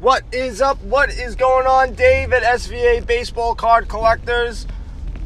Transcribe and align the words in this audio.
What 0.00 0.24
is 0.32 0.62
up? 0.62 0.80
What 0.82 1.10
is 1.10 1.36
going 1.36 1.66
on, 1.66 1.92
Dave 1.92 2.32
at 2.32 2.42
SVA 2.42 3.06
Baseball 3.06 3.54
Card 3.54 3.86
Collectors? 3.86 4.66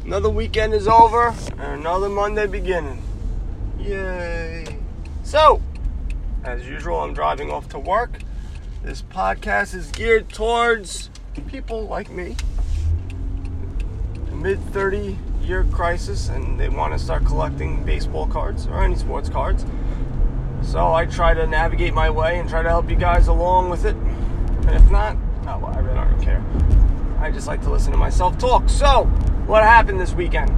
Another 0.03 0.29
weekend 0.29 0.73
is 0.73 0.85
over 0.85 1.33
and 1.51 1.79
another 1.79 2.09
Monday 2.09 2.45
beginning. 2.45 3.01
Yay! 3.79 4.65
So, 5.23 5.61
as 6.43 6.67
usual, 6.67 6.99
I'm 6.99 7.13
driving 7.13 7.51
off 7.51 7.69
to 7.69 7.79
work. 7.79 8.19
This 8.83 9.01
podcast 9.01 9.73
is 9.75 9.91
geared 9.91 10.27
towards 10.27 11.09
people 11.47 11.87
like 11.87 12.11
me, 12.11 12.35
mid 14.33 14.59
30 14.73 15.17
year 15.41 15.63
crisis, 15.71 16.27
and 16.27 16.59
they 16.59 16.67
want 16.67 16.91
to 16.91 16.99
start 16.99 17.25
collecting 17.25 17.85
baseball 17.85 18.27
cards 18.27 18.67
or 18.67 18.83
any 18.83 18.97
sports 18.97 19.29
cards. 19.29 19.65
So 20.63 20.91
I 20.93 21.05
try 21.05 21.33
to 21.33 21.47
navigate 21.47 21.93
my 21.93 22.09
way 22.09 22.39
and 22.39 22.49
try 22.49 22.61
to 22.61 22.67
help 22.67 22.89
you 22.89 22.97
guys 22.97 23.27
along 23.27 23.69
with 23.69 23.85
it. 23.85 23.95
If 24.67 24.89
not, 24.89 25.17
oh, 25.47 25.59
well, 25.59 25.65
I 25.67 25.79
really 25.79 25.95
don't 25.95 26.21
care. 26.21 26.43
I 27.19 27.31
just 27.31 27.47
like 27.47 27.61
to 27.63 27.71
listen 27.71 27.91
to 27.91 27.97
myself 27.97 28.37
talk. 28.37 28.69
So, 28.69 29.05
what 29.45 29.63
happened 29.63 29.99
this 29.99 30.13
weekend? 30.13 30.51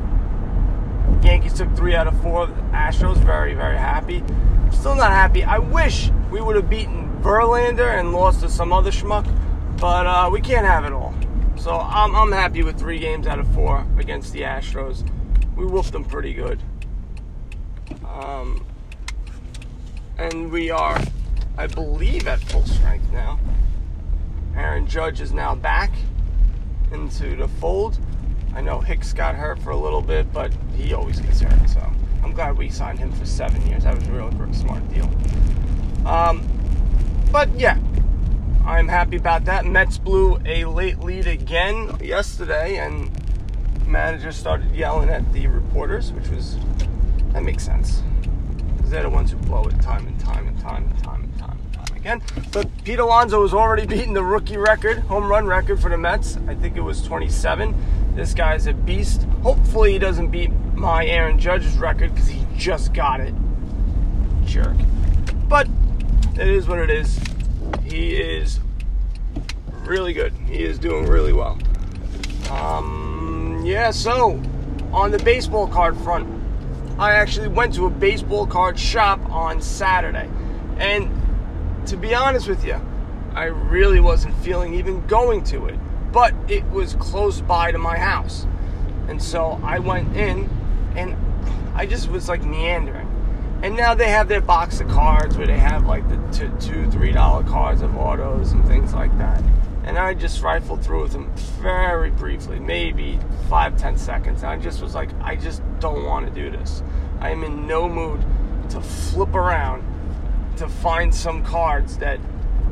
Yankees 1.23 1.53
took 1.53 1.73
three 1.75 1.95
out 1.95 2.07
of 2.07 2.20
four. 2.21 2.48
The 2.48 2.53
Astros 2.71 3.17
very, 3.17 3.53
very 3.53 3.77
happy. 3.77 4.23
Still 4.71 4.95
not 4.95 5.12
happy. 5.12 5.43
I 5.43 5.57
wish 5.57 6.12
we 6.31 6.41
would 6.41 6.55
have 6.55 6.70
beaten 6.70 7.20
Verlander 7.21 7.99
and 7.99 8.12
lost 8.12 8.41
to 8.41 8.49
some 8.49 8.71
other 8.71 8.91
schmuck, 8.91 9.25
but 9.77 10.05
uh, 10.05 10.29
we 10.31 10.41
can't 10.41 10.65
have 10.65 10.85
it 10.85 10.93
all. 10.93 11.13
So 11.57 11.71
I'm, 11.71 12.15
I'm 12.15 12.31
happy 12.31 12.63
with 12.63 12.77
three 12.77 12.99
games 12.99 13.27
out 13.27 13.39
of 13.39 13.48
four 13.53 13.85
against 13.98 14.34
the 14.34 14.41
Astros. 14.41 15.09
We 15.55 15.65
whooped 15.65 15.91
them 15.91 16.05
pretty 16.05 16.34
good. 16.34 16.62
Um, 18.07 18.65
and 20.17 20.51
we 20.51 20.70
are, 20.70 21.01
I 21.57 21.67
believe, 21.67 22.27
at 22.27 22.39
full 22.39 22.65
strength 22.65 23.12
now. 23.12 23.39
Aaron 24.57 24.88
Judge 24.88 25.21
is 25.21 25.31
now 25.31 25.53
back 25.53 25.91
into 26.91 27.35
the 27.35 27.48
fold. 27.48 27.99
I 28.55 28.62
know 28.62 28.79
Hicks 28.79 29.13
got 29.13 29.35
hurt 29.35 29.59
for 29.59 29.70
a 29.70 29.77
little 29.77 30.01
bit, 30.01 30.34
but 30.34 30.51
he 30.76 30.93
always 30.93 31.20
gets 31.20 31.41
hurt. 31.41 31.70
So 31.70 31.79
I'm 32.23 32.34
glad 32.34 32.57
we 32.57 32.70
signed 32.70 32.98
him 32.98 33.12
for 33.12 33.26
seven 33.26 33.65
years. 33.67 33.84
That 33.84 33.95
was 33.95 34.07
a 34.07 34.12
really, 34.12 34.54
smart 34.54 34.87
deal. 34.91 35.09
Um, 36.07 36.48
but 37.32 37.49
yeah, 37.59 37.77
I'm 38.65 38.87
happy 38.87 39.17
about 39.17 39.45
that. 39.45 39.65
Mets 39.65 39.99
blew 39.99 40.40
a 40.45 40.65
late 40.65 40.99
lead 40.99 41.27
again 41.27 41.95
yesterday, 42.01 42.77
and 42.77 43.12
manager 43.87 44.32
started 44.32 44.73
yelling 44.76 45.10
at 45.10 45.32
the 45.34 45.48
reporters, 45.48 46.12
which 46.12 46.29
was 46.29 46.57
that 47.34 47.43
makes 47.43 47.63
sense 47.63 48.01
because 48.76 48.89
they're 48.89 49.04
the 49.04 49.10
ones 49.10 49.32
who 49.32 49.37
blow 49.37 49.63
it 49.65 49.79
time 49.82 50.07
and 50.07 50.20
time 50.20 50.48
and 50.48 50.60
time 50.60 50.84
and 50.84 51.04
time 51.04 51.26
But 52.52 52.70
Pete 52.86 53.00
Alonso 53.00 53.41
has 53.41 53.54
already 53.54 53.86
beaten 53.86 54.13
the 54.13 54.24
rookie 54.24 54.58
record, 54.58 55.00
home 55.00 55.27
run 55.30 55.46
record 55.46 55.82
for 55.82 55.90
the 55.90 55.98
Mets. 55.98 56.38
I 56.48 56.55
think 56.55 56.77
it 56.77 56.82
was 56.82 57.02
27. 57.02 57.76
This 58.16 58.34
guy's 58.34 58.68
a 58.68 58.74
beast. 58.74 59.24
Hopefully, 59.44 59.91
he 59.91 60.00
doesn't 60.00 60.30
beat 60.30 60.52
my 60.74 61.05
Aaron 61.05 61.38
Judge's 61.38 61.78
record 61.78 62.13
because 62.13 62.30
he 62.30 62.46
just 62.55 62.94
got 62.94 63.20
it. 63.20 63.34
Jerk. 64.46 64.78
But 65.50 65.68
it 66.35 66.47
is 66.47 66.68
what 66.68 66.80
it 66.80 66.90
is. 66.90 67.19
He 67.84 68.16
is 68.16 68.59
really 69.84 70.13
good. 70.13 70.34
He 70.47 70.63
is 70.63 70.80
doing 70.80 71.08
really 71.08 71.34
well. 71.34 71.58
Um, 72.50 73.62
yeah, 73.66 73.91
so 73.91 74.41
on 74.94 75.12
the 75.12 75.19
baseball 75.19 75.68
card 75.68 75.97
front, 75.97 76.28
I 76.97 77.12
actually 77.12 77.50
went 77.50 77.74
to 77.75 77.85
a 77.85 77.90
baseball 77.90 78.47
card 78.47 78.80
shop 78.80 79.19
on 79.30 79.62
Saturday. 79.62 80.30
And 80.78 81.12
to 81.88 81.97
be 81.97 82.13
honest 82.13 82.47
with 82.47 82.63
you, 82.66 82.80
I 83.34 83.46
really 83.46 84.00
wasn't 84.00 84.35
feeling 84.38 84.74
even 84.74 85.06
going 85.07 85.44
to 85.46 85.66
it 85.68 85.80
but 86.12 86.34
it 86.47 86.63
was 86.72 86.96
close 86.96 87.41
by 87.41 87.72
to 87.72 87.78
my 87.78 87.97
house. 87.97 88.46
And 89.07 89.22
so 89.22 89.59
I 89.63 89.79
went 89.79 90.16
in 90.16 90.50
and 90.96 91.16
I 91.75 91.85
just 91.85 92.09
was 92.09 92.28
like 92.28 92.44
meandering. 92.44 93.06
And 93.63 93.75
now 93.75 93.94
they 93.94 94.09
have 94.09 94.28
their 94.28 94.41
box 94.41 94.79
of 94.79 94.88
cards 94.88 95.38
where 95.38 95.47
they 95.47 95.57
have 95.57 95.85
like 95.85 96.07
the 96.09 96.17
two, 96.59 96.89
three 96.91 97.11
dollar 97.11 97.44
cards 97.44 97.81
of 97.81 97.95
autos 97.95 98.51
and 98.51 98.66
things 98.67 98.94
like 98.94 99.16
that. 99.17 99.44
And 99.84 99.97
I 99.97 100.13
just 100.13 100.41
rifled 100.41 100.84
through 100.84 101.03
with 101.03 101.13
them 101.13 101.31
very 101.61 102.11
briefly, 102.11 102.59
maybe 102.59 103.19
five, 103.50 103.78
ten 103.78 103.97
seconds. 103.97 104.44
And 104.44 104.51
I 104.51 104.57
just 104.57 104.81
was 104.81 104.94
like, 104.94 105.09
I 105.22 105.35
just 105.35 105.61
don't 105.79 106.03
want 106.03 106.28
to 106.28 106.31
do 106.34 106.50
this. 106.50 106.84
I 107.19 107.29
am 107.29 107.44
in 107.44 107.66
no 107.67 107.88
mood 107.88 108.23
to 108.69 108.81
flip 108.81 109.34
around 109.34 109.84
to 110.57 110.68
find 110.68 111.13
some 111.13 111.44
cards 111.44 111.97
that 111.97 112.19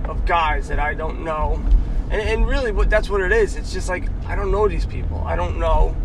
of 0.06 0.26
guys 0.26 0.68
that 0.68 0.80
I 0.80 0.94
don't 0.94 1.24
know 1.24 1.64
and, 2.10 2.22
and 2.22 2.48
really, 2.48 2.72
what 2.72 2.90
that's 2.90 3.10
what 3.10 3.22
it 3.22 3.32
is. 3.32 3.56
It's 3.56 3.74
just 3.74 3.90
like 3.90 4.06
I 4.28 4.36
don't 4.36 4.52
know 4.52 4.68
these 4.68 4.86
people. 4.86 5.24
I 5.26 5.36
don't 5.36 5.58
know, 5.60 5.96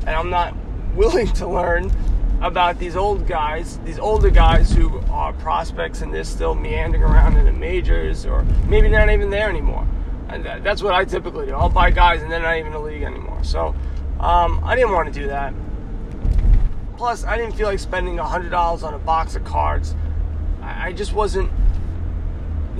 and 0.00 0.10
I'm 0.10 0.30
not 0.30 0.56
willing 0.94 1.26
to 1.34 1.46
learn 1.46 1.92
about 2.40 2.78
these 2.78 2.96
old 2.96 3.26
guys, 3.26 3.78
these 3.84 3.98
older 3.98 4.30
guys 4.30 4.72
who 4.72 4.98
are 5.10 5.34
prospects 5.34 6.00
and 6.00 6.12
they're 6.12 6.24
still 6.24 6.54
meandering 6.54 7.02
around 7.02 7.36
in 7.36 7.44
the 7.44 7.52
majors, 7.52 8.24
or 8.24 8.42
maybe 8.66 8.88
not 8.88 9.10
even 9.10 9.28
there 9.28 9.50
anymore. 9.50 9.86
And 10.30 10.44
that, 10.46 10.64
that's 10.64 10.82
what 10.82 10.94
I 10.94 11.04
typically 11.04 11.46
do. 11.46 11.52
I'll 11.52 11.68
buy 11.68 11.90
guys 11.90 12.22
and 12.22 12.32
they're 12.32 12.40
not 12.40 12.56
even 12.56 12.68
in 12.68 12.72
the 12.72 12.78
league 12.78 13.02
anymore. 13.02 13.44
So 13.44 13.74
um, 14.20 14.62
I 14.64 14.74
didn't 14.74 14.92
want 14.92 15.12
to 15.12 15.20
do 15.20 15.26
that. 15.26 15.52
Plus, 16.96 17.24
I 17.24 17.36
didn't 17.36 17.52
feel 17.52 17.66
like 17.66 17.78
spending 17.78 18.16
hundred 18.16 18.50
dollars 18.50 18.82
on 18.82 18.94
a 18.94 18.98
box 18.98 19.36
of 19.36 19.44
cards. 19.44 19.94
I, 20.62 20.88
I 20.88 20.92
just 20.92 21.12
wasn't 21.12 21.50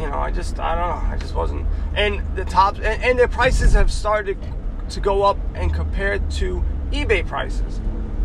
you 0.00 0.08
know, 0.08 0.18
I 0.18 0.30
just, 0.30 0.58
I 0.58 0.74
don't 0.74 0.88
know, 0.88 1.14
I 1.14 1.18
just 1.18 1.34
wasn't. 1.34 1.66
And 1.94 2.22
the 2.34 2.44
top, 2.44 2.76
and, 2.76 3.02
and 3.02 3.18
their 3.18 3.28
prices 3.28 3.74
have 3.74 3.92
started 3.92 4.38
to 4.88 5.00
go 5.00 5.22
up 5.22 5.38
and 5.54 5.72
compared 5.72 6.30
to 6.32 6.64
eBay 6.90 7.26
prices. 7.26 7.78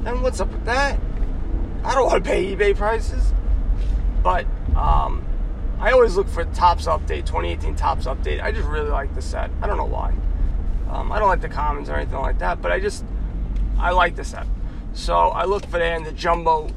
And 0.06 0.24
what's 0.24 0.40
up 0.40 0.52
with 0.52 0.64
that? 0.66 1.00
I 1.84 1.94
don't 1.94 2.06
want 2.06 2.24
to 2.24 2.30
pay 2.30 2.56
eBay 2.56 2.76
prices. 2.76 3.34
But 4.24 4.46
um, 4.76 5.26
I 5.80 5.92
always 5.92 6.16
look 6.16 6.30
for 6.30 6.46
Topps 6.46 6.86
update, 6.86 7.26
2018 7.26 7.76
Topps 7.76 8.06
update. 8.06 8.42
I 8.42 8.52
just 8.52 8.68
really 8.68 8.90
like 8.90 9.14
the 9.14 9.22
set. 9.22 9.52
I 9.62 9.68
don't 9.68 9.78
know 9.78 9.86
why. 9.86 10.14
Um, 10.90 11.12
I 11.12 11.20
don't 11.20 11.28
like 11.28 11.42
the 11.42 11.50
commons 11.50 11.90
or 11.90 11.96
anything 11.96 12.20
like 12.20 12.40
that, 12.40 12.62
but 12.62 12.72
I 12.72 12.80
just, 12.80 13.04
I 13.78 13.92
like 13.92 14.16
the 14.16 14.24
set. 14.24 14.48
So 14.94 15.14
I 15.14 15.44
look 15.44 15.66
for 15.66 15.78
that, 15.78 15.98
and 15.98 16.06
the 16.06 16.14
jumbo, 16.14 16.70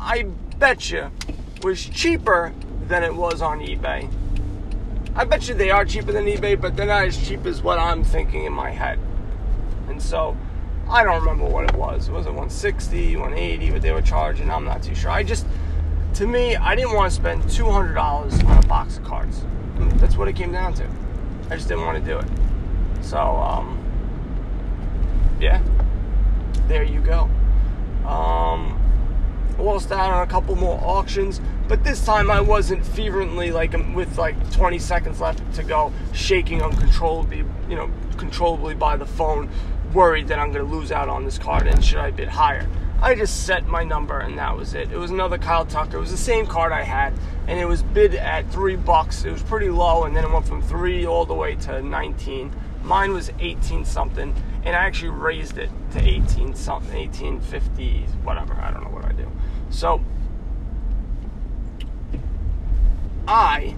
I 0.00 0.24
bet 0.58 0.90
you, 0.90 1.10
was 1.62 1.84
cheaper 1.84 2.52
than 2.86 3.02
it 3.02 3.14
was 3.14 3.42
on 3.42 3.60
eBay. 3.60 4.10
I 5.14 5.24
bet 5.24 5.48
you 5.48 5.54
they 5.54 5.70
are 5.70 5.84
cheaper 5.84 6.12
than 6.12 6.26
eBay, 6.26 6.60
but 6.60 6.76
they're 6.76 6.86
not 6.86 7.04
as 7.04 7.28
cheap 7.28 7.44
as 7.46 7.62
what 7.62 7.78
I'm 7.78 8.04
thinking 8.04 8.44
in 8.44 8.52
my 8.52 8.70
head. 8.70 8.98
And 9.88 10.00
so 10.00 10.36
I 10.88 11.02
don't 11.02 11.20
remember 11.20 11.44
what 11.44 11.64
it 11.64 11.76
was. 11.76 12.08
It 12.08 12.12
was 12.12 12.26
it 12.26 12.30
160, 12.30 13.16
180, 13.16 13.72
what 13.72 13.82
they 13.82 13.92
were 13.92 14.02
charging. 14.02 14.50
I'm 14.50 14.64
not 14.64 14.82
too 14.82 14.94
sure. 14.94 15.10
I 15.10 15.22
just, 15.22 15.46
to 16.14 16.26
me, 16.26 16.56
I 16.56 16.74
didn't 16.74 16.94
want 16.94 17.10
to 17.10 17.16
spend 17.16 17.42
$200 17.42 18.44
on 18.44 18.64
a 18.64 18.66
box 18.66 18.98
of 18.98 19.04
cards. 19.04 19.44
That's 19.96 20.16
what 20.16 20.28
it 20.28 20.36
came 20.36 20.52
down 20.52 20.74
to. 20.74 20.88
I 21.50 21.56
just 21.56 21.68
didn't 21.68 21.84
want 21.84 21.98
to 21.98 22.10
do 22.10 22.18
it. 22.18 22.28
So, 23.02 23.18
um, 23.18 23.78
yeah, 25.40 25.62
there 26.68 26.84
you 26.84 27.00
go. 27.00 27.28
Um, 28.06 28.77
lost 29.58 29.92
out 29.92 30.12
on 30.12 30.26
a 30.26 30.30
couple 30.30 30.54
more 30.56 30.80
auctions, 30.82 31.40
but 31.66 31.84
this 31.84 32.04
time 32.04 32.30
I 32.30 32.40
wasn't 32.40 32.84
fervently 32.84 33.50
like 33.50 33.74
um, 33.74 33.94
with 33.94 34.18
like 34.18 34.52
20 34.52 34.78
seconds 34.78 35.20
left 35.20 35.54
to 35.54 35.62
go, 35.62 35.92
shaking 36.12 36.62
uncontrollably, 36.62 37.44
you 37.68 37.76
know, 37.76 37.90
controllably 38.16 38.74
by 38.74 38.96
the 38.96 39.06
phone, 39.06 39.50
worried 39.92 40.28
that 40.28 40.38
I'm 40.38 40.52
going 40.52 40.64
to 40.64 40.70
lose 40.70 40.92
out 40.92 41.08
on 41.08 41.24
this 41.24 41.38
card 41.38 41.66
and 41.66 41.84
should 41.84 41.98
I 41.98 42.10
bid 42.10 42.28
higher. 42.28 42.68
I 43.00 43.14
just 43.14 43.46
set 43.46 43.66
my 43.68 43.84
number 43.84 44.18
and 44.18 44.36
that 44.38 44.56
was 44.56 44.74
it. 44.74 44.90
It 44.90 44.96
was 44.96 45.12
another 45.12 45.38
Kyle 45.38 45.64
Tucker. 45.64 45.98
It 45.98 46.00
was 46.00 46.10
the 46.10 46.16
same 46.16 46.46
card 46.46 46.72
I 46.72 46.82
had, 46.82 47.14
and 47.46 47.58
it 47.58 47.64
was 47.64 47.82
bid 47.82 48.16
at 48.16 48.50
three 48.50 48.74
bucks. 48.74 49.24
It 49.24 49.30
was 49.30 49.42
pretty 49.42 49.68
low, 49.68 50.02
and 50.02 50.16
then 50.16 50.24
it 50.24 50.30
went 50.32 50.48
from 50.48 50.62
three 50.62 51.06
all 51.06 51.24
the 51.24 51.34
way 51.34 51.54
to 51.56 51.80
19. 51.80 52.52
Mine 52.82 53.12
was 53.12 53.30
18 53.38 53.84
something, 53.84 54.34
and 54.64 54.74
I 54.74 54.80
actually 54.80 55.10
raised 55.10 55.58
it 55.58 55.70
to 55.92 56.00
18 56.00 56.54
something, 56.56 56.92
1850, 56.92 58.00
whatever. 58.24 58.54
I 58.54 58.72
don't 58.72 58.82
know 58.82 58.90
what 58.90 59.04
I 59.04 59.12
do. 59.12 59.30
So 59.70 60.00
I 63.26 63.74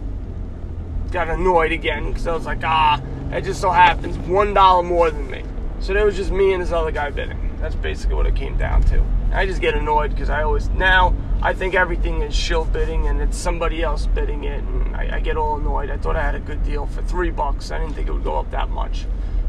got 1.11 1.29
annoyed 1.29 1.73
again 1.73 2.09
because 2.09 2.27
I 2.27 2.33
was 2.33 2.47
like, 2.47 2.63
ah, 2.63 3.03
it 3.33 3.43
just 3.43 3.61
so 3.61 3.71
happens 3.71 4.17
one 4.19 4.55
dollar 4.55 4.83
more 4.83 5.11
than 5.11 5.31
me. 5.31 5.45
So 5.81 5.93
there 5.93 6.05
was 6.05 6.17
just 6.17 6.31
me 6.31 6.53
and 6.53 6.63
this 6.63 6.73
other 6.73 6.91
guy 6.91 7.11
bidding. 7.11 7.57
That's 7.61 7.75
basically 7.75 8.15
what 8.15 8.27
it 8.27 8.37
came 8.37 8.57
down 8.57 8.83
to. 8.85 9.05
I 9.33 9.47
just 9.47 9.61
get 9.61 9.75
annoyed 9.75 10.11
because 10.11 10.31
I 10.31 10.43
always 10.43 10.69
now 10.71 11.15
I 11.43 11.55
think 11.55 11.75
everything 11.75 12.23
is 12.23 12.35
shill 12.35 12.65
bidding 12.65 13.09
and 13.09 13.21
it's 13.21 13.37
somebody 13.37 13.83
else 13.83 14.07
bidding 14.07 14.45
it, 14.45 14.63
and 14.63 14.95
I, 14.95 15.17
I 15.17 15.21
get 15.21 15.37
all 15.37 15.57
annoyed. 15.57 15.91
I 15.91 15.97
thought 15.97 16.17
I 16.17 16.23
had 16.23 16.35
a 16.35 16.41
good 16.41 16.63
deal 16.63 16.87
for 16.87 17.03
three 17.03 17.31
bucks. 17.31 17.71
I 17.71 17.79
didn't 17.79 17.95
think 17.95 18.09
it 18.09 18.13
would 18.13 18.25
go 18.25 18.39
up 18.39 18.51
that 18.51 18.69
much 18.69 19.07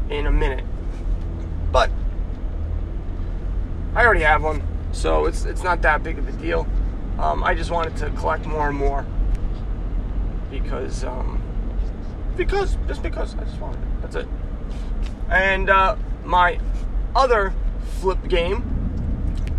in 0.08 0.26
a 0.26 0.32
minute, 0.32 0.64
but 1.70 1.90
I 3.94 4.04
already 4.04 4.22
have 4.22 4.42
one. 4.42 4.62
So 4.92 5.26
it's 5.26 5.44
it's 5.44 5.62
not 5.62 5.82
that 5.82 6.02
big 6.02 6.18
of 6.18 6.28
a 6.28 6.32
deal. 6.32 6.66
Um, 7.18 7.42
I 7.42 7.54
just 7.54 7.70
wanted 7.70 7.96
to 7.98 8.10
collect 8.10 8.46
more 8.46 8.68
and 8.68 8.76
more 8.76 9.06
because 10.50 11.04
um, 11.04 11.42
because 12.36 12.76
just 12.86 13.02
because 13.02 13.34
I 13.36 13.44
just 13.44 13.58
wanted 13.58 13.82
it. 13.82 14.02
That's 14.02 14.16
it. 14.16 14.28
And 15.30 15.70
uh, 15.70 15.96
my 16.24 16.58
other 17.16 17.54
flip 18.00 18.28
game, 18.28 18.64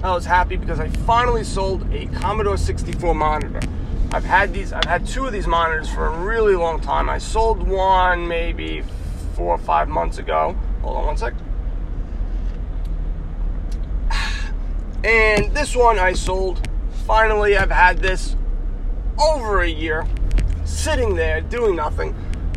I 0.04 0.14
was 0.14 0.26
happy 0.26 0.56
because 0.56 0.80
I 0.80 0.90
finally 0.90 1.44
sold 1.44 1.92
a 1.94 2.06
Commodore 2.08 2.58
64 2.58 3.16
monitor. 3.16 3.60
I've 4.12 4.26
had 4.26 4.54
these. 4.54 4.72
I've 4.72 4.86
had 4.86 5.08
two 5.08 5.26
of 5.26 5.34
these 5.34 5.48
monitors 5.48 5.90
for 5.90 6.06
a 6.06 6.20
really 6.20 6.56
long 6.56 6.80
time. 6.80 7.10
I 7.10 7.18
sold 7.18 7.68
one 7.68 8.28
maybe 8.28 8.84
four 9.34 9.56
or 9.56 9.58
five 9.58 9.90
months 9.90 10.20
ago. 10.20 10.56
Hold 10.82 10.98
on 10.98 11.06
one 11.08 11.18
sec. 11.18 11.33
And 15.04 15.54
this 15.54 15.76
one 15.76 16.00
I 16.00 16.14
sold. 16.14 16.66
Finally, 17.06 17.58
I've 17.58 17.72
had 17.72 18.00
this 18.00 18.38
over 19.20 19.62
a 19.62 19.68
year, 19.68 20.08
sitting 20.64 21.16
there 21.16 21.42
doing 21.42 21.76
nothing. 21.76 22.16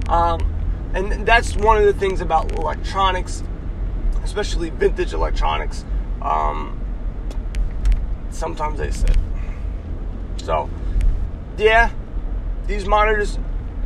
Um, 0.08 0.52
and 0.94 1.26
that's 1.26 1.56
one 1.56 1.76
of 1.76 1.84
the 1.84 1.92
things 1.92 2.20
about 2.20 2.52
electronics, 2.52 3.42
especially 4.22 4.70
vintage 4.70 5.12
electronics. 5.12 5.84
Um, 6.22 6.80
sometimes 8.30 8.78
they 8.78 8.92
sit. 8.92 9.16
So, 10.36 10.70
yeah, 11.58 11.90
these 12.68 12.86
monitors 12.86 13.38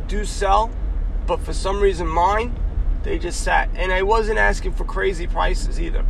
do 0.07 0.23
sell, 0.23 0.69
but 1.25 1.39
for 1.39 1.53
some 1.53 1.81
reason 1.81 2.07
mine, 2.07 2.55
they 3.01 3.17
just 3.17 3.41
sat. 3.41 3.69
And 3.73 3.91
I 3.91 4.03
wasn't 4.03 4.37
asking 4.37 4.73
for 4.73 4.85
crazy 4.85 5.25
prices 5.25 5.81
either. 5.81 6.05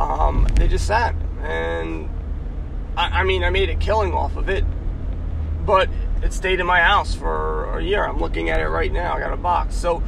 Um, 0.00 0.48
they 0.54 0.66
just 0.66 0.86
sat. 0.86 1.14
And 1.42 2.08
I, 2.96 3.20
I 3.20 3.24
mean, 3.24 3.44
I 3.44 3.50
made 3.50 3.68
a 3.68 3.76
killing 3.76 4.14
off 4.14 4.36
of 4.36 4.48
it, 4.48 4.64
but 5.66 5.90
it 6.22 6.32
stayed 6.32 6.58
in 6.58 6.66
my 6.66 6.80
house 6.80 7.14
for 7.14 7.78
a 7.78 7.82
year. 7.82 8.04
I'm 8.04 8.18
looking 8.18 8.48
at 8.48 8.60
it 8.60 8.68
right 8.68 8.90
now. 8.90 9.14
I 9.14 9.20
got 9.20 9.32
a 9.32 9.36
box. 9.36 9.76
So 9.76 10.02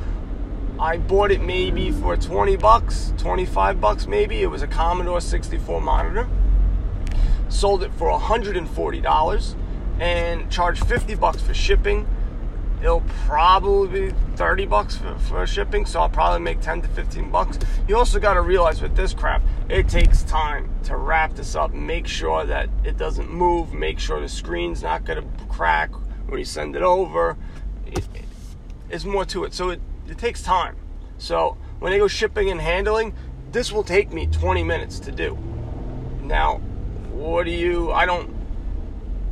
I 0.80 0.96
bought 0.96 1.30
it 1.30 1.42
maybe 1.42 1.90
for 1.90 2.16
20 2.16 2.56
bucks, 2.56 3.12
25 3.18 3.80
bucks 3.80 4.06
maybe. 4.06 4.42
It 4.42 4.46
was 4.46 4.62
a 4.62 4.66
Commodore 4.66 5.20
64 5.20 5.82
monitor. 5.82 6.26
Sold 7.50 7.82
it 7.82 7.92
for 7.92 8.18
$140 8.18 9.54
and 10.00 10.50
charged 10.50 10.86
50 10.86 11.14
bucks 11.16 11.42
for 11.42 11.52
shipping. 11.52 12.06
It'll 12.82 13.05
probably 13.26 14.08
be 14.08 14.14
30 14.34 14.67
bucks 14.67 14.96
for, 14.96 15.17
for 15.20 15.46
shipping, 15.46 15.87
so 15.87 16.00
I'll 16.00 16.08
probably 16.08 16.40
make 16.40 16.61
10 16.61 16.82
to 16.82 16.88
15 16.88 17.31
bucks. 17.31 17.61
You 17.87 17.96
also 17.96 18.19
got 18.19 18.34
to 18.34 18.40
realize 18.40 18.82
with 18.82 18.96
this 18.96 19.14
crap, 19.14 19.40
it 19.69 19.88
takes 19.88 20.25
time 20.25 20.69
to 20.84 20.96
wrap 20.96 21.34
this 21.34 21.55
up, 21.55 21.73
make 21.73 22.08
sure 22.08 22.44
that 22.44 22.69
it 22.82 22.96
doesn't 22.96 23.31
move, 23.31 23.73
make 23.73 24.00
sure 24.00 24.20
the 24.20 24.29
screen's 24.29 24.82
not 24.82 25.05
going 25.05 25.23
to 25.23 25.44
crack 25.46 25.93
when 26.26 26.40
you 26.40 26.44
send 26.44 26.75
it 26.75 26.82
over. 26.82 27.37
It, 27.87 28.05
it's 28.90 29.05
more 29.05 29.25
to 29.26 29.44
it. 29.44 29.55
So 29.55 29.70
it, 29.70 29.81
it 30.08 30.19
takes 30.19 30.43
time. 30.43 30.76
So 31.19 31.56
when 31.78 31.93
they 31.93 31.99
go 31.99 32.08
shipping 32.08 32.50
and 32.50 32.61
handling, 32.61 33.14
this 33.52 33.70
will 33.70 33.85
take 33.85 34.12
me 34.12 34.26
20 34.26 34.64
minutes 34.64 34.99
to 35.00 35.12
do. 35.12 35.38
Now, 36.20 36.58
what 37.12 37.44
do 37.44 37.52
you, 37.52 37.93
I 37.93 38.06
don't, 38.06 38.35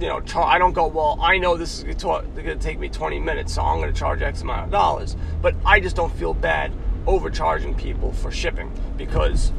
you 0.01 0.09
know, 0.09 0.23
I 0.37 0.59
don't 0.59 0.73
go, 0.73 0.87
well, 0.87 1.19
I 1.21 1.37
know 1.37 1.59
this 1.59 1.85
is 1.85 2.03
going 2.03 2.35
to 2.35 2.57
take 2.57 2.79
me 2.79 2.89
20 2.89 3.19
minutes, 3.19 3.55
so 3.55 3.63
I'm 3.63 3.81
going 3.81 3.93
to 3.93 3.99
charge 3.99 4.23
X 4.23 4.41
amount 4.41 4.65
of 4.65 4.71
dollars. 4.71 5.15
But 5.43 5.55
I 5.65 5.79
just 5.79 5.95
don't 5.95 6.15
feel 6.17 6.33
bad 6.33 6.73
overcharging 7.07 7.75
people 7.75 8.13
for 8.13 8.31
shipping 8.31 8.73
because 8.97 9.53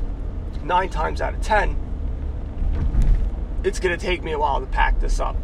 nine 0.63 0.89
times 0.89 1.21
out 1.21 1.35
of 1.35 1.41
10, 1.41 1.77
it's 3.63 3.79
going 3.79 3.97
to 3.97 4.03
take 4.03 4.23
me 4.23 4.31
a 4.31 4.39
while 4.39 4.59
to 4.59 4.65
pack 4.65 4.99
this 4.99 5.19
up. 5.19 5.35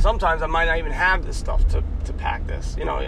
Sometimes 0.00 0.42
I 0.42 0.46
might 0.46 0.64
not 0.64 0.78
even 0.78 0.92
have 0.92 1.24
this 1.24 1.36
stuff 1.36 1.68
to, 1.68 1.84
to 2.06 2.12
pack 2.12 2.44
this, 2.48 2.74
you 2.76 2.84
know, 2.84 2.98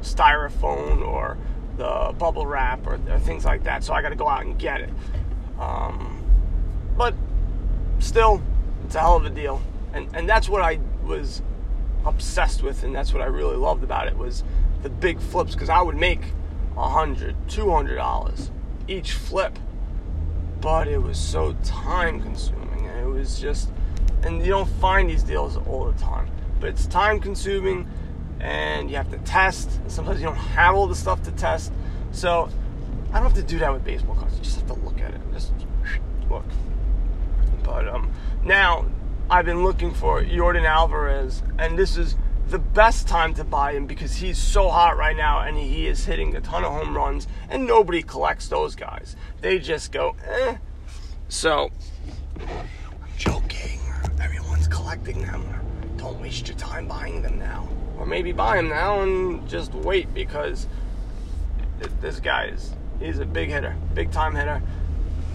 styrofoam 0.00 1.06
or 1.06 1.36
the 1.76 2.14
bubble 2.18 2.46
wrap 2.46 2.86
or, 2.86 2.98
or 3.10 3.18
things 3.18 3.44
like 3.44 3.64
that. 3.64 3.84
So 3.84 3.92
I 3.92 4.00
got 4.00 4.10
to 4.10 4.16
go 4.16 4.28
out 4.28 4.46
and 4.46 4.58
get 4.58 4.80
it. 4.80 4.90
Um, 5.58 6.24
but 6.96 7.14
still, 7.98 8.42
it's 8.86 8.94
a 8.94 9.00
hell 9.00 9.16
of 9.16 9.26
a 9.26 9.30
deal 9.30 9.60
and 9.92 10.08
and 10.14 10.28
that's 10.28 10.48
what 10.48 10.62
I 10.62 10.80
was 11.04 11.42
obsessed 12.04 12.62
with, 12.62 12.82
and 12.82 12.94
that's 12.94 13.12
what 13.12 13.22
I 13.22 13.26
really 13.26 13.56
loved 13.56 13.84
about 13.84 14.06
it 14.06 14.16
was 14.16 14.44
the 14.82 14.90
big 14.90 15.20
flips 15.20 15.52
because 15.54 15.68
I 15.68 15.82
would 15.82 15.96
make 15.96 16.20
a 16.76 16.88
hundred, 16.88 17.36
two 17.48 17.70
hundred 17.70 17.96
dollars 17.96 18.50
each 18.88 19.12
flip, 19.12 19.58
but 20.60 20.88
it 20.88 20.98
was 20.98 21.18
so 21.18 21.54
time 21.64 22.20
consuming, 22.22 22.86
and 22.86 23.00
it 23.00 23.06
was 23.06 23.38
just, 23.38 23.70
and 24.22 24.40
you 24.44 24.50
don't 24.50 24.70
find 24.80 25.08
these 25.08 25.22
deals 25.22 25.56
all 25.56 25.84
the 25.90 25.98
time, 25.98 26.30
but 26.58 26.70
it's 26.70 26.86
time 26.86 27.20
consuming, 27.20 27.88
and 28.40 28.90
you 28.90 28.96
have 28.96 29.10
to 29.10 29.18
test. 29.18 29.70
Sometimes 29.88 30.20
you 30.20 30.26
don't 30.26 30.36
have 30.36 30.74
all 30.74 30.86
the 30.86 30.94
stuff 30.94 31.22
to 31.24 31.30
test, 31.32 31.72
so 32.12 32.48
I 33.12 33.14
don't 33.14 33.24
have 33.24 33.34
to 33.34 33.42
do 33.42 33.58
that 33.58 33.72
with 33.72 33.84
baseball 33.84 34.14
cards. 34.14 34.36
You 34.36 34.42
just 34.42 34.60
have 34.60 34.68
to 34.68 34.84
look 34.84 35.00
at 35.00 35.12
it, 35.12 35.20
just 35.32 35.52
look. 36.30 36.44
But 37.62 37.88
um, 37.88 38.12
now 38.44 38.86
I've 39.30 39.44
been 39.44 39.62
looking 39.62 39.94
for 39.94 40.20
Yordan 40.24 40.64
Alvarez, 40.64 41.44
and 41.56 41.78
this 41.78 41.96
is 41.96 42.16
the 42.48 42.58
best 42.58 43.06
time 43.06 43.32
to 43.34 43.44
buy 43.44 43.74
him 43.74 43.86
because 43.86 44.16
he's 44.16 44.36
so 44.36 44.68
hot 44.68 44.96
right 44.96 45.16
now 45.16 45.38
and 45.38 45.56
he 45.56 45.86
is 45.86 46.04
hitting 46.04 46.34
a 46.34 46.40
ton 46.40 46.64
of 46.64 46.72
home 46.72 46.96
runs, 46.96 47.28
and 47.48 47.64
nobody 47.64 48.02
collects 48.02 48.48
those 48.48 48.74
guys. 48.74 49.14
They 49.40 49.60
just 49.60 49.92
go, 49.92 50.16
eh. 50.26 50.56
So, 51.28 51.70
I'm 52.40 52.66
joking. 53.16 53.78
Everyone's 54.20 54.66
collecting 54.66 55.22
them. 55.22 55.44
Don't 55.96 56.20
waste 56.20 56.48
your 56.48 56.56
time 56.56 56.88
buying 56.88 57.22
them 57.22 57.38
now. 57.38 57.68
Or 58.00 58.06
maybe 58.06 58.32
buy 58.32 58.56
them 58.56 58.68
now 58.68 59.02
and 59.02 59.48
just 59.48 59.72
wait 59.74 60.12
because 60.12 60.66
this 62.00 62.18
guy 62.18 62.46
is 62.46 62.74
he's 62.98 63.20
a 63.20 63.26
big 63.26 63.50
hitter, 63.50 63.76
big 63.94 64.10
time 64.10 64.34
hitter, 64.34 64.60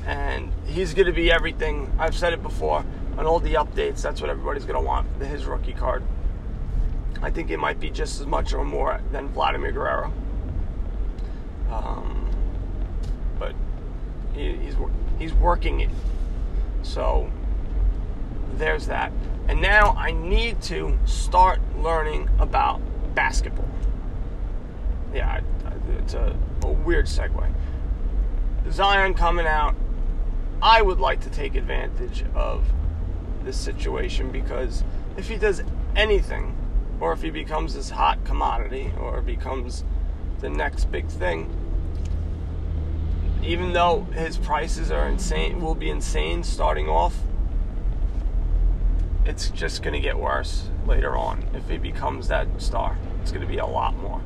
and 0.06 0.51
he's 0.65 0.94
going 0.94 1.07
to 1.07 1.13
be 1.13 1.31
everything. 1.31 1.89
I've 1.98 2.15
said 2.15 2.33
it 2.33 2.44
before 2.44 2.83
on 3.17 3.25
all 3.25 3.39
the 3.39 3.53
updates, 3.53 4.01
that's 4.01 4.21
what 4.21 4.29
everybody's 4.29 4.65
going 4.65 4.79
to 4.79 4.85
want 4.85 5.07
his 5.21 5.45
rookie 5.45 5.73
card. 5.73 6.03
I 7.21 7.31
think 7.31 7.50
it 7.50 7.57
might 7.57 7.79
be 7.79 7.89
just 7.89 8.19
as 8.19 8.27
much 8.27 8.53
or 8.53 8.63
more 8.63 9.01
than 9.12 9.29
Vladimir 9.29 9.71
Guerrero. 9.71 10.12
Um, 11.71 12.29
but 13.39 13.56
he, 14.33 14.53
he's 14.57 14.75
he's 15.17 15.33
working 15.33 15.79
it, 15.81 15.89
so 16.83 17.31
there's 18.57 18.88
that. 18.88 19.12
And 19.47 19.62
now 19.62 19.95
I 19.97 20.12
need 20.12 20.62
to 20.63 20.97
start 21.06 21.59
learning 21.77 22.29
about 22.39 22.81
basketball. 23.15 23.69
Yeah, 25.13 25.41
it's 26.00 26.13
a, 26.13 26.38
a 26.63 26.71
weird 26.71 27.06
segue. 27.06 27.53
Zion 28.72 29.13
coming 29.13 29.45
out. 29.48 29.75
I 30.62 30.81
would 30.81 31.00
like 31.00 31.22
to 31.22 31.29
take 31.29 31.55
advantage 31.55 32.25
of 32.34 32.65
this 33.45 33.57
situation 33.57 34.31
because 34.31 34.83
if 35.17 35.29
he 35.29 35.37
does 35.37 35.63
anything, 35.95 36.55
or 36.99 37.13
if 37.13 37.21
he 37.21 37.29
becomes 37.29 37.75
this 37.75 37.89
hot 37.89 38.23
commodity, 38.25 38.91
or 38.99 39.21
becomes 39.21 39.83
the 40.39 40.49
next 40.49 40.85
big 40.85 41.07
thing, 41.07 41.49
even 43.43 43.73
though 43.73 44.01
his 44.13 44.37
prices 44.37 44.91
are 44.91 45.07
insane, 45.07 45.61
will 45.61 45.75
be 45.75 45.89
insane 45.89 46.43
starting 46.43 46.89
off, 46.89 47.15
it's 49.25 49.49
just 49.49 49.83
going 49.83 49.93
to 49.93 49.99
get 49.99 50.17
worse 50.17 50.69
later 50.85 51.15
on 51.15 51.43
if 51.53 51.67
he 51.69 51.77
becomes 51.77 52.27
that 52.27 52.47
star. 52.61 52.97
It's 53.21 53.31
going 53.31 53.41
to 53.41 53.47
be 53.47 53.57
a 53.57 53.65
lot 53.65 53.95
more. 53.97 54.21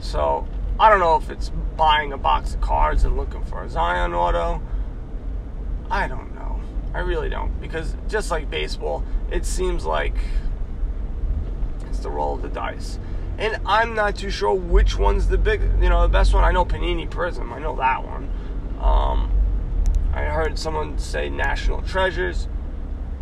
So 0.00 0.46
I 0.78 0.88
don't 0.88 1.00
know 1.00 1.16
if 1.16 1.30
it's 1.30 1.50
buying 1.76 2.12
a 2.12 2.18
box 2.18 2.54
of 2.54 2.60
cards 2.60 3.04
and 3.04 3.16
looking 3.16 3.44
for 3.44 3.62
a 3.62 3.68
Zion 3.68 4.14
auto. 4.14 4.60
I 5.90 6.08
don't 6.08 6.34
I 6.94 7.00
really 7.00 7.28
don't. 7.28 7.60
Because 7.60 7.96
just 8.08 8.30
like 8.30 8.50
baseball, 8.50 9.04
it 9.30 9.46
seems 9.46 9.84
like 9.84 10.14
it's 11.88 12.00
the 12.00 12.10
roll 12.10 12.34
of 12.34 12.42
the 12.42 12.48
dice. 12.48 12.98
And 13.38 13.58
I'm 13.64 13.94
not 13.94 14.16
too 14.16 14.30
sure 14.30 14.54
which 14.54 14.98
one's 14.98 15.28
the 15.28 15.38
big, 15.38 15.62
you 15.80 15.88
know, 15.88 16.02
the 16.02 16.08
best 16.08 16.34
one. 16.34 16.44
I 16.44 16.52
know 16.52 16.64
Panini 16.64 17.10
Prism. 17.10 17.52
I 17.52 17.58
know 17.58 17.76
that 17.76 18.04
one. 18.04 18.30
Um, 18.78 19.30
I 20.12 20.24
heard 20.24 20.58
someone 20.58 20.98
say 20.98 21.30
National 21.30 21.80
Treasures. 21.82 22.46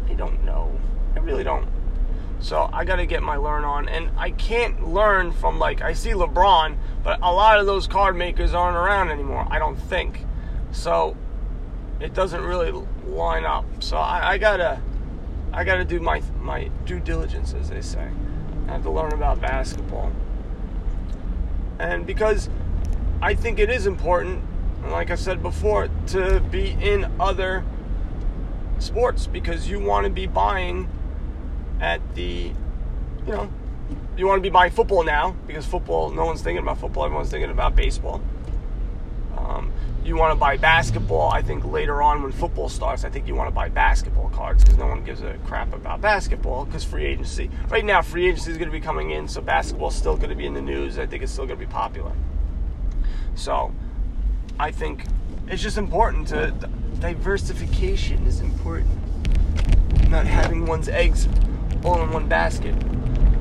I 0.08 0.14
don't 0.14 0.44
know. 0.44 0.76
I 1.14 1.20
really 1.20 1.44
don't. 1.44 1.68
So 2.40 2.68
I 2.72 2.84
got 2.84 2.96
to 2.96 3.06
get 3.06 3.22
my 3.22 3.36
learn 3.36 3.64
on. 3.64 3.88
And 3.88 4.10
I 4.16 4.30
can't 4.32 4.88
learn 4.88 5.30
from, 5.30 5.58
like, 5.58 5.82
I 5.82 5.92
see 5.92 6.10
LeBron, 6.10 6.76
but 7.04 7.20
a 7.22 7.32
lot 7.32 7.60
of 7.60 7.66
those 7.66 7.86
card 7.86 8.16
makers 8.16 8.54
aren't 8.54 8.76
around 8.76 9.10
anymore, 9.10 9.46
I 9.50 9.58
don't 9.58 9.76
think. 9.76 10.24
So 10.72 11.16
it 12.00 12.14
doesn't 12.14 12.42
really 12.42 12.72
line 13.06 13.44
up. 13.44 13.64
So 13.80 13.96
I, 13.96 14.32
I 14.32 14.38
gotta, 14.38 14.80
I 15.52 15.64
gotta 15.64 15.84
do 15.84 16.00
my 16.00 16.22
my 16.40 16.70
due 16.84 17.00
diligence, 17.00 17.54
as 17.54 17.68
they 17.70 17.82
say. 17.82 18.08
I 18.68 18.72
have 18.72 18.82
to 18.82 18.90
learn 18.90 19.12
about 19.12 19.40
basketball, 19.40 20.12
and 21.78 22.06
because 22.06 22.48
I 23.22 23.34
think 23.34 23.58
it 23.58 23.68
is 23.68 23.86
important, 23.86 24.42
like 24.86 25.10
I 25.10 25.14
said 25.14 25.42
before, 25.42 25.88
to 26.08 26.40
be 26.50 26.70
in 26.80 27.10
other 27.20 27.64
sports 28.78 29.26
because 29.26 29.68
you 29.68 29.78
want 29.78 30.04
to 30.04 30.10
be 30.10 30.26
buying 30.26 30.88
at 31.80 32.00
the, 32.14 32.52
you 33.26 33.32
know, 33.32 33.50
you 34.16 34.26
want 34.26 34.38
to 34.38 34.42
be 34.42 34.50
buying 34.50 34.70
football 34.70 35.02
now 35.02 35.36
because 35.46 35.66
football, 35.66 36.10
no 36.10 36.24
one's 36.24 36.42
thinking 36.42 36.62
about 36.62 36.78
football. 36.78 37.04
Everyone's 37.04 37.30
thinking 37.30 37.50
about 37.50 37.76
baseball. 37.76 38.22
Um, 39.50 39.72
you 40.04 40.16
want 40.16 40.32
to 40.32 40.36
buy 40.36 40.56
basketball. 40.56 41.30
I 41.30 41.42
think 41.42 41.64
later 41.64 42.02
on 42.02 42.22
when 42.22 42.32
football 42.32 42.68
starts, 42.68 43.04
I 43.04 43.10
think 43.10 43.26
you 43.26 43.34
want 43.34 43.48
to 43.48 43.54
buy 43.54 43.68
basketball 43.68 44.30
cards 44.30 44.64
because 44.64 44.78
no 44.78 44.86
one 44.86 45.04
gives 45.04 45.22
a 45.22 45.34
crap 45.44 45.74
about 45.74 46.00
basketball 46.00 46.64
because 46.64 46.84
free 46.84 47.04
agency. 47.04 47.50
Right 47.68 47.84
now, 47.84 48.00
free 48.00 48.28
agency 48.28 48.50
is 48.50 48.56
going 48.56 48.68
to 48.68 48.72
be 48.72 48.80
coming 48.80 49.10
in, 49.10 49.28
so 49.28 49.40
basketball's 49.40 49.94
still 49.94 50.16
going 50.16 50.30
to 50.30 50.36
be 50.36 50.46
in 50.46 50.54
the 50.54 50.62
news. 50.62 50.98
I 50.98 51.06
think 51.06 51.22
it's 51.22 51.32
still 51.32 51.46
going 51.46 51.58
to 51.58 51.66
be 51.66 51.70
popular. 51.70 52.12
So, 53.34 53.72
I 54.58 54.70
think 54.70 55.04
it's 55.48 55.62
just 55.62 55.78
important 55.78 56.28
to 56.28 56.52
diversification 57.00 58.26
is 58.26 58.40
important. 58.40 58.90
Not 60.08 60.26
having 60.26 60.66
one's 60.66 60.88
eggs 60.88 61.28
all 61.84 62.02
in 62.02 62.10
one 62.10 62.28
basket. 62.28 62.74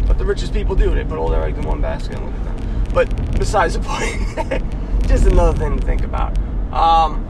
But 0.07 0.17
the 0.17 0.25
richest 0.25 0.53
people 0.53 0.75
do. 0.75 0.93
They 0.93 1.03
put 1.03 1.17
all 1.17 1.29
their 1.29 1.43
eggs 1.43 1.57
in 1.57 1.65
one 1.65 1.81
basket 1.81 2.17
and 2.17 2.25
look 2.25 2.35
at. 2.35 2.93
But 2.93 3.39
besides 3.39 3.75
the 3.75 3.81
point, 3.81 4.63
just 5.09 5.25
another 5.25 5.57
thing 5.57 5.75
to 5.75 5.83
think 5.83 6.03
about. 6.03 6.37
Um, 6.71 7.25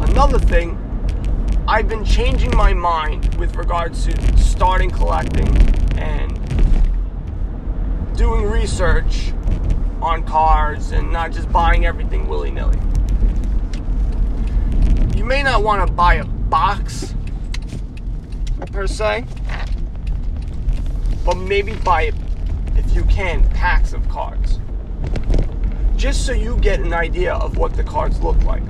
another 0.00 0.38
thing, 0.38 0.78
I've 1.68 1.86
been 1.86 2.02
changing 2.02 2.56
my 2.56 2.72
mind 2.72 3.34
with 3.34 3.56
regards 3.56 4.06
to 4.06 4.38
starting 4.38 4.90
collecting 4.90 5.46
and 5.98 6.32
doing 8.16 8.46
research 8.46 9.34
on 10.00 10.24
cars 10.24 10.92
and 10.92 11.12
not 11.12 11.32
just 11.32 11.52
buying 11.52 11.84
everything 11.84 12.26
willy 12.26 12.50
nilly. 12.50 12.78
You 15.14 15.24
may 15.24 15.42
not 15.42 15.62
want 15.62 15.86
to 15.86 15.92
buy 15.92 16.14
a 16.14 16.24
box 16.24 17.14
per 18.72 18.86
se, 18.86 19.26
but 21.22 21.34
maybe 21.34 21.74
buy, 21.74 22.12
if 22.76 22.94
you 22.94 23.04
can, 23.04 23.46
packs 23.50 23.92
of 23.92 24.08
cards 24.08 24.58
just 26.04 26.26
so 26.26 26.32
you 26.32 26.54
get 26.58 26.80
an 26.80 26.92
idea 26.92 27.32
of 27.32 27.56
what 27.56 27.72
the 27.72 27.82
cards 27.82 28.20
look 28.20 28.36
like. 28.44 28.62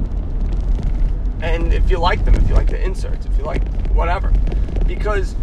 And 1.43 1.75
if 1.75 1.91
you 1.91 1.99
like 1.99 2.25
them, 2.25 2.37
if 2.37 2.49
you 2.49 2.55
like 2.55 2.69
the 2.69 2.81
inserts, 2.81 3.26
if 3.26 3.37
you 3.37 3.43
like 3.43 3.67
whatever. 3.88 4.33
Because 4.87 5.35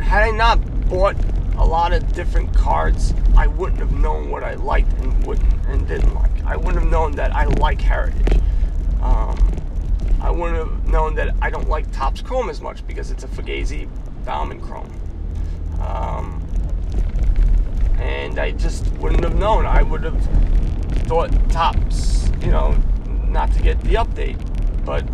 had 0.00 0.24
I 0.24 0.32
not 0.32 0.56
bought 0.88 1.14
a 1.58 1.64
lot 1.64 1.92
of 1.92 2.12
different 2.12 2.52
cards, 2.52 3.14
I 3.36 3.46
wouldn't 3.46 3.78
have 3.78 3.92
known 3.92 4.32
what 4.32 4.42
I 4.42 4.54
liked 4.54 4.92
and 4.94 5.24
wouldn't 5.24 5.64
and 5.66 5.86
didn't 5.86 6.12
like. 6.12 6.44
I 6.44 6.56
wouldn't 6.56 6.82
have 6.82 6.90
known 6.90 7.12
that 7.12 7.32
I 7.36 7.44
like 7.44 7.80
Heritage. 7.80 8.40
Um, 9.00 9.38
I 10.20 10.32
wouldn't 10.32 10.58
have 10.58 10.88
known 10.88 11.14
that 11.14 11.36
I 11.40 11.50
don't 11.50 11.68
like 11.68 11.88
Topps 11.92 12.20
Chrome 12.20 12.50
as 12.50 12.60
much 12.60 12.84
because 12.84 13.12
it's 13.12 13.22
a 13.22 13.28
Fugazi 13.28 13.88
Bowman 14.24 14.60
Chrome. 14.60 14.92
Um, 15.80 16.43
and 18.04 18.38
I 18.38 18.50
just 18.52 18.86
wouldn't 18.98 19.24
have 19.24 19.36
known. 19.36 19.64
I 19.64 19.82
would 19.82 20.04
have 20.04 20.20
thought 21.06 21.30
Topps, 21.50 22.30
you 22.42 22.50
know, 22.50 22.76
not 23.26 23.50
to 23.52 23.62
get 23.62 23.80
the 23.80 23.94
update, 23.94 24.38
but 24.84 25.04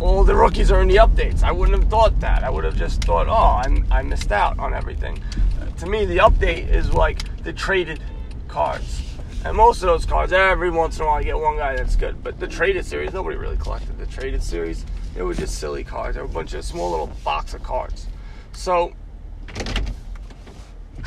all 0.00 0.24
the 0.24 0.34
rookies 0.34 0.72
are 0.72 0.80
in 0.80 0.88
the 0.88 0.96
updates. 0.96 1.42
I 1.42 1.52
wouldn't 1.52 1.78
have 1.78 1.90
thought 1.90 2.18
that. 2.20 2.42
I 2.42 2.50
would 2.50 2.64
have 2.64 2.76
just 2.76 3.04
thought, 3.04 3.28
oh, 3.28 3.62
I'm, 3.62 3.86
I 3.90 4.02
missed 4.02 4.32
out 4.32 4.58
on 4.58 4.72
everything. 4.72 5.22
Uh, 5.60 5.66
to 5.80 5.86
me, 5.86 6.06
the 6.06 6.16
update 6.16 6.68
is 6.68 6.92
like 6.92 7.18
the 7.44 7.52
traded 7.52 8.00
cards. 8.48 9.02
And 9.44 9.56
most 9.56 9.82
of 9.82 9.88
those 9.88 10.06
cards, 10.06 10.32
every 10.32 10.70
once 10.70 10.96
in 10.96 11.04
a 11.04 11.06
while, 11.06 11.18
you 11.20 11.26
get 11.26 11.38
one 11.38 11.56
guy 11.56 11.76
that's 11.76 11.94
good. 11.94 12.22
But 12.22 12.40
the 12.40 12.46
traded 12.46 12.86
series, 12.86 13.12
nobody 13.12 13.36
really 13.36 13.56
collected 13.58 13.98
the 13.98 14.06
traded 14.06 14.42
series. 14.42 14.86
It 15.14 15.22
was 15.22 15.36
just 15.36 15.58
silly 15.58 15.84
cards. 15.84 16.16
They 16.16 16.22
were 16.22 16.28
a 16.28 16.30
bunch 16.30 16.54
of 16.54 16.64
small 16.64 16.90
little 16.90 17.10
box 17.22 17.52
of 17.52 17.62
cards. 17.62 18.06
So, 18.52 18.94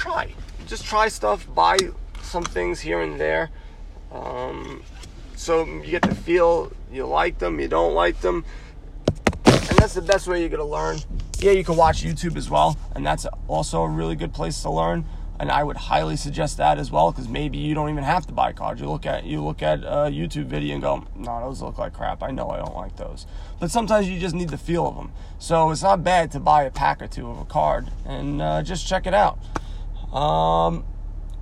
try. 0.05 0.31
Just 0.67 0.85
try 0.85 1.07
stuff. 1.07 1.47
Buy 1.55 1.77
some 2.21 2.43
things 2.43 2.79
here 2.79 3.01
and 3.01 3.19
there. 3.19 3.49
Um, 4.11 4.83
so 5.35 5.65
you 5.65 5.91
get 5.91 6.03
to 6.03 6.13
feel 6.13 6.71
you 6.91 7.05
like 7.07 7.39
them, 7.39 7.59
you 7.59 7.67
don't 7.67 7.93
like 7.93 8.21
them. 8.21 8.45
And 9.45 9.77
that's 9.79 9.95
the 9.95 10.01
best 10.01 10.27
way 10.27 10.39
you're 10.39 10.49
going 10.49 10.59
to 10.59 10.65
learn. 10.65 10.99
Yeah, 11.39 11.51
you 11.51 11.63
can 11.63 11.75
watch 11.75 12.03
YouTube 12.03 12.37
as 12.37 12.49
well, 12.49 12.77
and 12.95 13.05
that's 13.05 13.25
also 13.47 13.81
a 13.81 13.89
really 13.89 14.15
good 14.15 14.33
place 14.33 14.61
to 14.61 14.69
learn. 14.69 15.05
And 15.37 15.51
I 15.51 15.63
would 15.63 15.75
highly 15.75 16.15
suggest 16.15 16.57
that 16.57 16.77
as 16.77 16.91
well, 16.91 17.11
because 17.11 17.27
maybe 17.27 17.57
you 17.57 17.73
don't 17.73 17.89
even 17.89 18.05
have 18.05 18.25
to 18.27 18.33
buy 18.33 18.53
cards. 18.53 18.79
You 18.79 18.89
look 18.89 19.05
at 19.05 19.25
you 19.25 19.43
look 19.43 19.61
at 19.61 19.79
a 19.79 20.09
YouTube 20.09 20.45
video 20.45 20.75
and 20.75 20.81
go, 20.81 21.03
"No, 21.13 21.41
those 21.41 21.61
look 21.61 21.77
like 21.77 21.91
crap. 21.91 22.23
I 22.23 22.31
know 22.31 22.49
I 22.51 22.57
don't 22.57 22.75
like 22.75 22.95
those." 22.95 23.25
But 23.59 23.69
sometimes 23.69 24.07
you 24.07 24.17
just 24.17 24.33
need 24.33 24.49
the 24.49 24.57
feel 24.57 24.87
of 24.87 24.95
them. 24.95 25.11
So 25.37 25.71
it's 25.71 25.83
not 25.83 26.05
bad 26.05 26.31
to 26.31 26.39
buy 26.39 26.63
a 26.63 26.71
pack 26.71 27.01
or 27.01 27.07
two 27.07 27.29
of 27.29 27.37
a 27.39 27.45
card 27.45 27.91
and 28.05 28.41
uh, 28.41 28.63
just 28.63 28.87
check 28.87 29.05
it 29.05 29.13
out. 29.13 29.37
Um, 30.15 30.85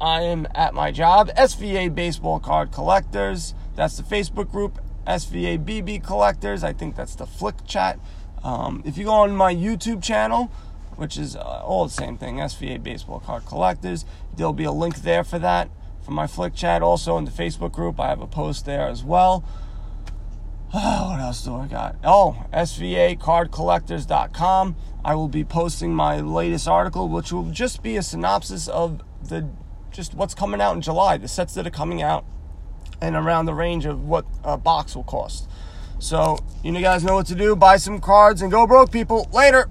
I 0.01 0.22
am 0.22 0.48
at 0.56 0.74
my 0.74 0.92
job, 0.92 1.30
SVA 1.38 1.94
Baseball 1.94 2.39
Card 2.39 2.72
Collectors. 2.72 3.53
That's 3.75 3.98
the 3.98 4.03
Facebook 4.03 4.50
group, 4.51 4.80
SVA 5.06 5.63
BB 5.63 6.03
Collectors. 6.03 6.63
I 6.63 6.74
think 6.74 6.96
that's 6.96 7.13
the 7.13 7.27
Flick 7.27 7.68
chat. 7.68 8.00
Um, 8.44 8.82
if 8.84 8.98
you 8.98 9.06
go 9.06 9.12
on 9.12 9.36
my 9.36 9.53
YouTube 9.53 10.01
channel, 10.01 10.46
which 10.96 11.18
is 11.18 11.36
uh, 11.36 11.39
all 11.39 11.86
the 11.86 11.94
same 11.94 12.18
thing, 12.18 12.38
SVA 12.38 12.82
Baseball 12.82 13.20
Card 13.20 13.46
Collectors, 13.46 14.06
there'll 14.36 14.53
be 14.53 14.63
a 14.63 14.72
link 14.72 15.03
there 15.03 15.24
for 15.24 15.38
that 15.38 15.70
for 16.03 16.12
my 16.12 16.25
Flick 16.25 16.56
chat. 16.56 16.82
Also 16.82 17.15
in 17.20 17.25
the 17.25 17.32
Facebook 17.32 17.74
group, 17.74 18.00
I 18.00 18.08
have 18.08 18.22
a 18.22 18.27
post 18.27 18.65
there 18.65 18.88
as 18.88 19.03
well. 19.03 19.44
Oh, 20.75 21.12
what 21.12 21.20
else 21.20 21.44
do 21.44 21.53
I 21.56 21.68
got? 21.68 21.98
Oh, 22.03 22.48
SVAcardcollectors.com. 22.51 24.75
I 25.06 25.13
will 25.13 25.27
be 25.27 25.44
posting 25.44 25.94
my 25.94 26.20
latest 26.20 26.68
article, 26.68 27.10
which 27.10 27.32
will 27.32 27.51
just 27.51 27.84
be 27.84 27.96
a 27.96 28.01
synopsis 28.01 28.68
of 28.68 29.03
the 29.22 29.48
just 29.92 30.15
what's 30.15 30.34
coming 30.34 30.60
out 30.60 30.75
in 30.75 30.82
July, 30.82 31.18
the 31.18 31.27
sets 31.27 31.53
that 31.53 31.68
are 31.68 31.72
coming 31.72 32.01
out, 32.01 32.25
and 33.00 33.15
around 33.15 33.46
the 33.46 33.53
range 33.53 33.86
of 33.86 34.03
what 34.03 34.25
a 34.44 34.58
box 34.58 34.96
will 34.96 35.03
cost. 35.03 35.48
So, 36.00 36.39
you 36.63 36.72
guys 36.82 37.03
know 37.03 37.13
what 37.13 37.27
to 37.27 37.36
do. 37.36 37.56
Buy 37.56 37.77
some 37.77 38.01
cards 38.01 38.42
and 38.42 38.51
go 38.51 38.65
broke, 38.65 38.92
people. 38.92 39.30
Later. 39.32 39.70